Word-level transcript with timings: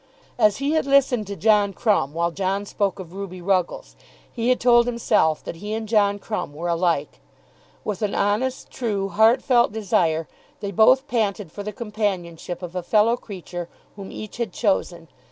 As 0.39 0.57
he 0.57 0.71
had 0.71 0.87
listened 0.87 1.27
to 1.27 1.35
John 1.35 1.73
Crumb 1.73 2.15
while 2.15 2.31
John 2.31 2.65
spoke 2.65 2.97
of 2.97 3.13
Ruby 3.13 3.39
Ruggles, 3.39 3.95
he 4.33 4.49
had 4.49 4.59
told 4.59 4.87
himself 4.87 5.43
that 5.43 5.57
he 5.57 5.75
and 5.75 5.87
John 5.87 6.17
Crumb 6.17 6.53
were 6.55 6.67
alike. 6.69 7.19
With 7.83 8.01
an 8.01 8.15
honest, 8.15 8.71
true, 8.71 9.09
heart 9.09 9.43
felt 9.43 9.71
desire 9.71 10.27
they 10.59 10.71
both 10.71 11.07
panted 11.07 11.51
for 11.51 11.61
the 11.61 11.71
companionship 11.71 12.63
of 12.63 12.75
a 12.75 12.81
fellow 12.81 13.15
creature 13.15 13.69
whom 13.95 14.11
each 14.11 14.37
had 14.37 14.51
chosen. 14.53 15.07